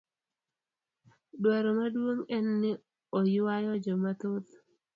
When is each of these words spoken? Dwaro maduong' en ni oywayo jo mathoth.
Dwaro 1.41 1.69
maduong' 1.79 2.27
en 2.35 2.45
ni 2.61 2.71
oywayo 3.17 3.73
jo 3.83 3.93
mathoth. 4.03 4.49